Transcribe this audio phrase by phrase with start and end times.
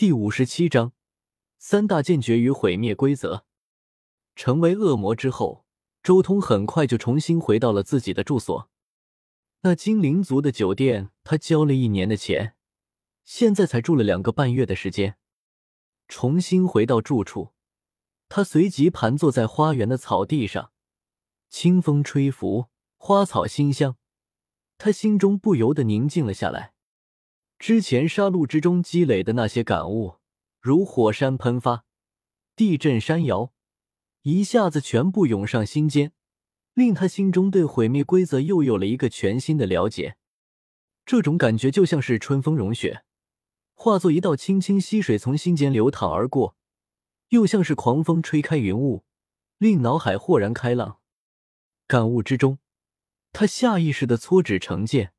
[0.00, 0.94] 第五十七章
[1.58, 3.44] 三大剑诀与毁灭规则。
[4.34, 5.66] 成为恶魔之后，
[6.02, 8.70] 周通很快就重新回到了自己的住所。
[9.60, 12.54] 那精灵族的酒店，他交了一年的钱，
[13.26, 15.18] 现在才住了两个半月的时间。
[16.08, 17.50] 重新回到住处，
[18.30, 20.72] 他随即盘坐在花园的草地上，
[21.50, 23.98] 清风吹拂，花草馨香，
[24.78, 26.72] 他心中不由得宁静了下来。
[27.60, 30.16] 之前杀戮之中积累的那些感悟，
[30.62, 31.84] 如火山喷发、
[32.56, 33.52] 地震山摇，
[34.22, 36.14] 一下子全部涌上心间，
[36.72, 40.16] 令他心中对毁灭规则又有了一个全新的了解。
[41.04, 43.04] 这种感觉就像是春风融雪，
[43.74, 46.56] 化作一道清清溪水从心间流淌而过；
[47.28, 49.04] 又像是狂风吹开云雾，
[49.58, 51.00] 令脑海豁然开朗。
[51.86, 52.58] 感悟之中，
[53.34, 55.12] 他下意识的搓指成剑。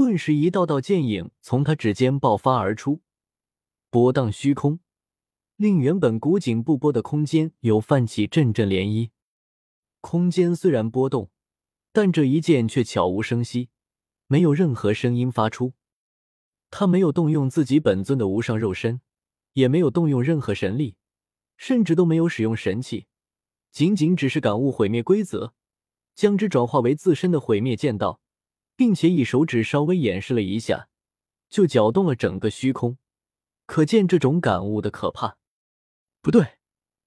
[0.00, 3.02] 顿时，一道道剑影从他指尖爆发而出，
[3.90, 4.80] 波荡虚空，
[5.56, 9.10] 令原本古井不波的空间有泛起阵阵涟漪。
[10.00, 11.30] 空间虽然波动，
[11.92, 13.68] 但这一剑却悄无声息，
[14.26, 15.74] 没有任何声音发出。
[16.70, 19.02] 他没有动用自己本尊的无上肉身，
[19.52, 20.96] 也没有动用任何神力，
[21.58, 23.06] 甚至都没有使用神器，
[23.70, 25.52] 仅仅只是感悟毁灭规则，
[26.14, 28.19] 将之转化为自身的毁灭剑道。
[28.80, 30.88] 并且以手指稍微演示了一下，
[31.50, 32.96] 就搅动了整个虚空，
[33.66, 35.36] 可见这种感悟的可怕。
[36.22, 36.52] 不对，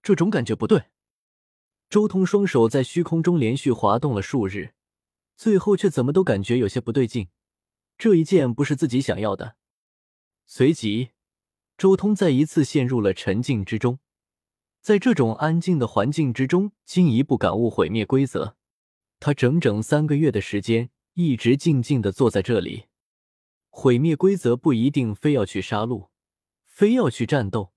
[0.04, 0.84] 这种感觉不对。
[1.90, 4.76] 周通双手在虚空中连续滑动了数日，
[5.36, 7.30] 最后却怎么都感觉有些不对劲。
[7.98, 9.56] 这一剑不是自己想要的。
[10.46, 11.10] 随即，
[11.76, 13.98] 周通再一次陷入了沉静之中，
[14.80, 18.58] 在这种安静的环境之中，进一步感悟毁灭规则。
[19.20, 20.92] 他整整三个月的时间。
[21.16, 22.86] 一直静静的坐在这里，
[23.70, 26.10] 毁灭规则不一定非要去杀戮，
[26.66, 27.72] 非要去战斗，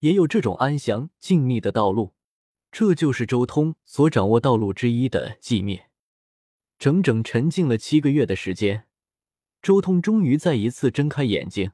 [0.00, 2.14] 也有这种安详静谧的道路。
[2.72, 5.90] 这就是周通所掌握道路之一的寂灭。
[6.78, 8.88] 整整沉浸了七个月的时间，
[9.60, 11.70] 周通终于再一次睁开眼睛，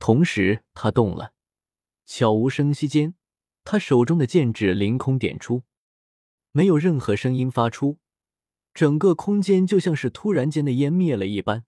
[0.00, 1.34] 同时他动了，
[2.06, 3.14] 悄无声息间，
[3.62, 5.62] 他手中的剑指凌空点出，
[6.50, 7.98] 没有任何声音发出。
[8.72, 11.64] 整个空间就像是突然间的湮灭了一般，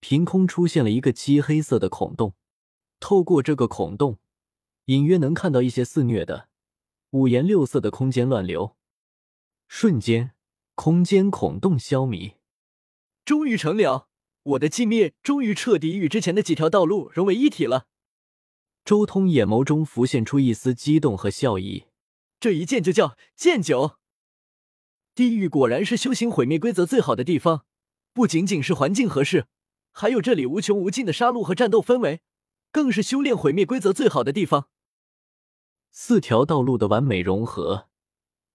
[0.00, 2.34] 凭空出现了一个漆黑色的孔洞。
[3.00, 4.18] 透过这个孔洞，
[4.86, 6.48] 隐约能看到一些肆虐的
[7.10, 8.76] 五颜六色的空间乱流。
[9.68, 10.32] 瞬间，
[10.74, 12.34] 空间孔洞消弭，
[13.24, 14.08] 终于成了！
[14.42, 17.86] 我的寂灭终于彻底与之前的几条道路融为一体了。
[18.82, 21.84] 周通眼眸中浮现出一丝激动和笑意。
[22.40, 23.97] 这一剑就叫剑九。
[25.18, 27.64] 地狱果然是修行毁灭规则最好的地方，
[28.12, 29.46] 不仅仅是环境合适，
[29.90, 32.20] 还有这里无穷无尽的杀戮和战斗氛围，
[32.70, 34.68] 更是修炼毁灭规则最好的地方。
[35.90, 37.88] 四条道路的完美融合，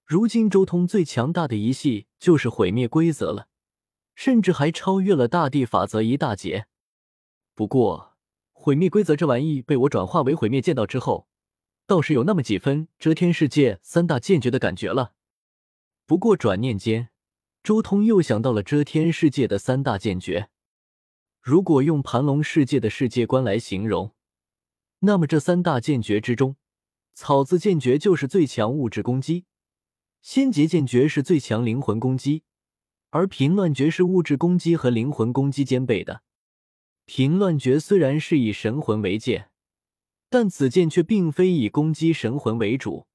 [0.05, 3.49] 如今周通最强大的一系就是毁灭规则了，
[4.15, 6.67] 甚至还超越了大地法则一大截。
[7.53, 8.15] 不过，
[8.53, 11.27] 毁灭规则这玩意被我转化为毁灭剑道之后，
[11.85, 15.11] 倒是有那么几分遮天世界三大剑诀的感觉了。
[16.05, 17.09] 不过转念间，
[17.63, 20.49] 周通又想到了遮天世界的三大剑诀。
[21.41, 24.13] 如果用盘龙世界的世界观来形容，
[24.99, 26.57] 那么这三大剑诀之中，
[27.13, 29.45] 草字剑诀就是最强物质攻击，
[30.21, 32.43] 仙劫剑诀是最强灵魂攻击，
[33.09, 36.23] 而平乱诀是物质攻击和灵魂攻击兼备的。
[37.05, 39.49] 平乱诀虽然是以神魂为剑，
[40.29, 43.07] 但此剑却并非以攻击神魂为主。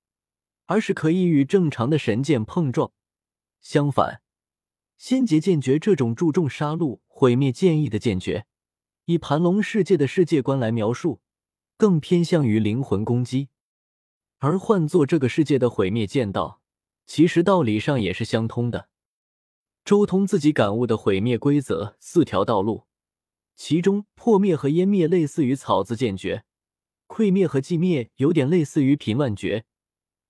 [0.69, 2.93] 而是可以与正常的神剑碰撞。
[3.61, 4.21] 相反，
[4.99, 8.47] 仙劫剑诀这种注重杀戮、毁灭剑意的剑诀，
[9.07, 11.21] 以盘龙世界的世界观来描述，
[11.79, 13.49] 更偏向于灵魂攻击。
[14.39, 16.61] 而换做这个世界的毁灭剑道，
[17.07, 18.91] 其实道理上也是相通的。
[19.87, 22.85] 周通自己感悟的毁灭规则四条道路，
[23.57, 26.45] 其中破灭和湮灭类似于草字剑诀，
[27.07, 29.65] 溃灭和寂灭有点类似于平乱诀。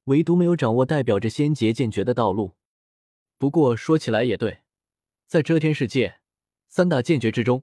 [0.08, 2.56] 唯独没有掌握代表着仙劫剑诀的道路。
[3.36, 4.62] 不过说起来也对，
[5.26, 6.20] 在遮天世界
[6.66, 7.62] 三大剑诀之中，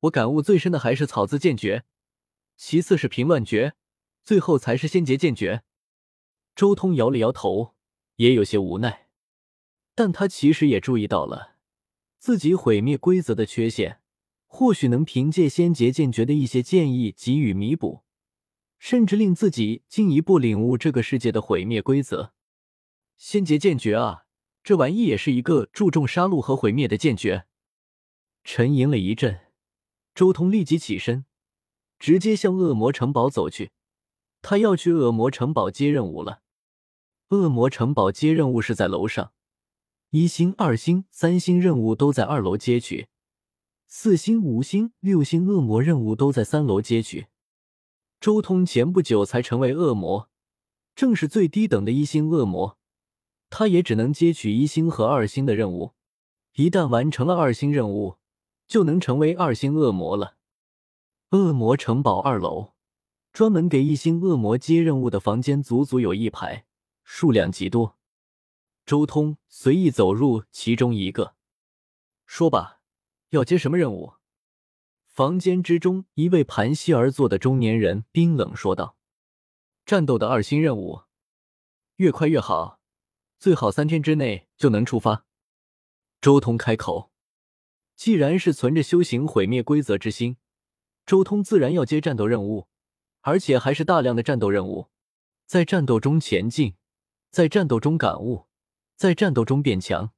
[0.00, 1.84] 我感悟最深的还是草字剑诀，
[2.56, 3.74] 其次是平乱诀，
[4.22, 5.64] 最后才是仙劫剑诀。
[6.54, 7.74] 周通摇了摇头，
[8.16, 9.08] 也有些无奈，
[9.96, 11.56] 但他其实也注意到了
[12.18, 14.00] 自己毁灭规则的缺陷，
[14.46, 18.03] 或许能凭借仙劫剑诀的一些建议给予弥补。
[18.78, 22.32] 甚至令自己进一步领悟这个世界的毁灭规则。
[23.16, 24.24] 仙劫剑诀啊，
[24.62, 27.46] 这玩意也是一个注重杀戮和毁灭的剑诀。
[28.42, 29.40] 沉吟了一阵，
[30.14, 31.24] 周通立即起身，
[31.98, 33.70] 直接向恶魔城堡走去。
[34.42, 36.42] 他要去恶魔城堡接任务了。
[37.28, 39.32] 恶魔城堡接任务是在楼上，
[40.10, 43.08] 一星、二星、三星任务都在二楼接取，
[43.86, 47.28] 四星、五星、六星恶魔任务都在三楼接取。
[48.24, 50.30] 周通前不久才成为恶魔，
[50.96, 52.78] 正是最低等的一星恶魔，
[53.50, 55.92] 他也只能接取一星和二星的任务。
[56.54, 58.16] 一旦完成了二星任务，
[58.66, 60.38] 就能成为二星恶魔了。
[61.32, 62.72] 恶魔城堡二楼，
[63.30, 66.64] 专门给一星恶魔接任务的房间足足有一排，
[67.02, 67.98] 数量极多。
[68.86, 71.34] 周通随意走入其中一个，
[72.24, 72.80] 说吧，
[73.28, 74.14] 要接什么任务？
[75.14, 78.96] 房间之中，一位盘膝而坐的中年人冰冷说道
[79.86, 81.02] ：“战斗的二星任务，
[81.98, 82.80] 越快越好，
[83.38, 85.24] 最好三天之内就能出发。”
[86.20, 87.12] 周通开口
[87.94, 90.36] ：“既然是存着修行毁灭规则之心。”
[91.06, 92.66] 周通自然要接战斗任务，
[93.20, 94.88] 而且还是大量的战斗任务，
[95.46, 96.74] 在战斗中前进，
[97.30, 98.48] 在战斗中感悟，
[98.96, 100.12] 在战斗中变强。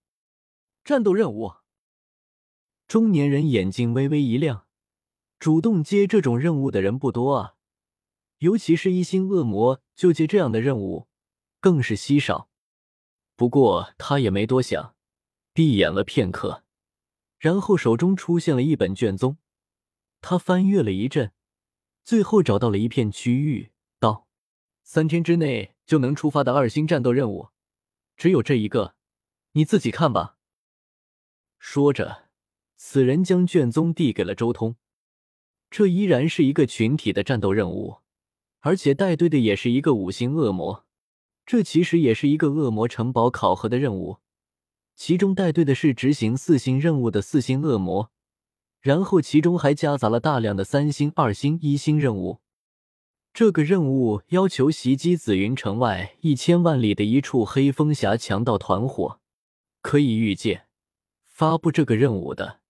[0.82, 1.52] 战斗任务，
[2.86, 4.65] 中年人眼睛微微一亮，
[5.38, 7.54] 主动接这种任务的人不多啊，
[8.38, 11.08] 尤其是一星恶魔就接这样的任务，
[11.60, 12.48] 更是稀少。
[13.36, 14.94] 不过他也没多想，
[15.52, 16.64] 闭眼了片刻，
[17.38, 19.36] 然后手中出现了一本卷宗。
[20.22, 21.32] 他翻阅了一阵，
[22.02, 24.26] 最后找到了一片区域，道
[24.82, 27.50] ：“三天之内就能出发的二星战斗任务，
[28.16, 28.96] 只有这一个，
[29.52, 30.38] 你自己看吧。”
[31.60, 32.30] 说着，
[32.76, 34.76] 此人将卷宗递给了周通。
[35.70, 37.96] 这依然是一个群体的战斗任务，
[38.60, 40.84] 而且带队的也是一个五星恶魔。
[41.44, 44.18] 这其实也是一个恶魔城堡考核的任务，
[44.94, 48.10] 其中带队的是执行四星任务的四星恶魔。
[48.80, 52.40] 然后其中还夹杂了大量的三星、二星、一星任务。
[53.34, 59.20] 这个任务要求袭击紫云城外一千万里的一处黑风峡强盗团伙。
[59.82, 60.66] 可以预见，
[61.24, 62.60] 发布这个任务的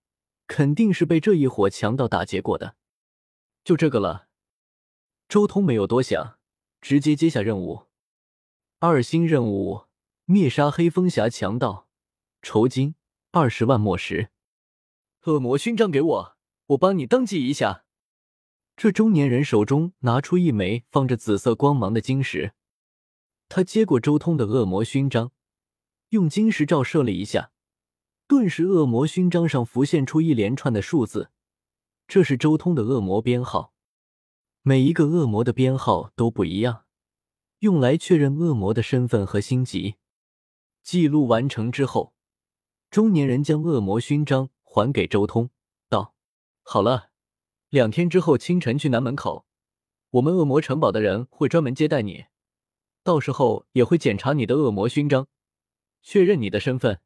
[0.45, 2.75] 肯定是被这一伙强盗打劫过的。
[3.67, 4.29] 就这个了。
[5.27, 6.39] 周通没有多想，
[6.79, 7.87] 直接接下任务。
[8.79, 9.87] 二星任务：
[10.23, 11.89] 灭杀黑风峡强盗，
[12.41, 12.95] 酬金
[13.31, 14.29] 二十万墨石。
[15.25, 16.37] 恶魔勋章给我，
[16.67, 17.83] 我帮你登记一下。
[18.77, 22.53] 这中年人手中拿出一枚放着紫色光芒的晶石，
[23.49, 25.33] 他接过周通的恶魔勋章，
[26.11, 27.51] 用晶石照射了一下，
[28.29, 31.31] 顿时恶魔勋章上浮现出一连串的数字，
[32.07, 33.73] 这是周通的恶魔编号。
[34.61, 36.85] 每一个恶魔的编号都不一样，
[37.59, 39.95] 用来确认恶魔的身份和星级。
[40.83, 42.13] 记录完成之后，
[42.89, 44.49] 中年人将恶魔勋章。
[44.69, 45.49] 还给周通，
[45.89, 46.13] 道
[46.61, 47.09] ：“好了，
[47.69, 49.47] 两天之后清晨去南门口，
[50.11, 52.25] 我们恶魔城堡的人会专门接待你，
[53.01, 55.27] 到时候也会检查你的恶魔勋章，
[56.03, 57.01] 确认你的身份。